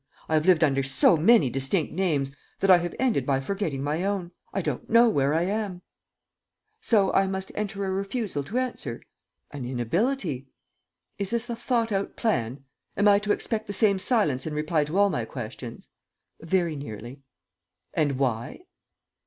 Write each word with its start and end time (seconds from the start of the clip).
I 0.27 0.33
have 0.33 0.47
lived 0.47 0.63
under 0.63 0.81
so 0.81 1.15
many 1.15 1.51
distinct 1.51 1.93
names 1.93 2.31
that 2.59 2.71
I 2.71 2.79
have 2.79 2.95
ended 2.97 3.23
by 3.23 3.39
forgetting 3.39 3.83
my 3.83 4.03
own. 4.03 4.31
I 4.51 4.63
don't 4.63 4.89
know 4.89 5.07
where 5.09 5.31
I 5.35 5.43
am." 5.43 5.83
"So 6.81 7.13
I 7.13 7.27
must 7.27 7.51
enter 7.53 7.85
a 7.85 7.91
refusal 7.91 8.43
to 8.45 8.57
answer?" 8.57 9.03
"An 9.51 9.63
inability." 9.63 10.47
"Is 11.19 11.29
this 11.29 11.51
a 11.51 11.55
thought 11.55 11.91
out 11.91 12.15
plan? 12.15 12.63
Am 12.97 13.07
I 13.07 13.19
to 13.19 13.31
expect 13.31 13.67
the 13.67 13.73
same 13.73 13.99
silence 13.99 14.47
in 14.47 14.55
reply 14.55 14.85
to 14.85 14.97
all 14.97 15.11
my 15.11 15.23
questions?" 15.23 15.89
"Very 16.39 16.75
nearly." 16.75 17.21
"And 17.93 18.17
why?" 18.17 18.61